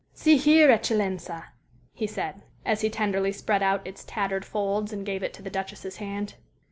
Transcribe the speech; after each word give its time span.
"See 0.15 0.37
here, 0.37 0.69
eccellenza," 0.71 1.49
he 1.93 2.07
said, 2.07 2.41
as 2.65 2.81
he 2.81 2.89
tenderly 2.89 3.31
spread 3.31 3.61
out 3.61 3.85
its 3.85 4.03
tattered 4.03 4.45
folds 4.45 4.91
and 4.91 5.05
gave 5.05 5.21
it 5.21 5.27
into 5.27 5.43
the 5.43 5.51
Duchess's 5.51 5.97
hand. 5.97 6.37